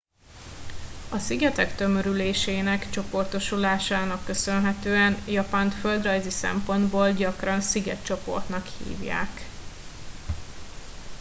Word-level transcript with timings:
"a 1.11 1.17
szigetek 1.17 1.75
tömörülésének/csoportosulásának 1.75 4.25
köszönhetően 4.25 5.17
japánt 5.27 5.73
földrajzi 5.73 6.29
szempontból 6.29 7.11
gyakran 7.11 7.61
"szigetcsoportnak" 7.61 8.65
hívják. 8.65 9.41